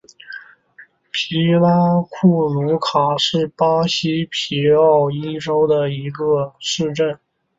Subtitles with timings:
[1.11, 7.19] 皮拉库鲁卡是巴西皮奥伊州的一个市镇。